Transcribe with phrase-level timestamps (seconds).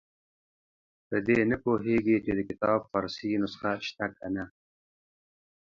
[1.07, 4.45] په دې نه پوهېږي چې د کتاب فارسي نسخه شته که نه.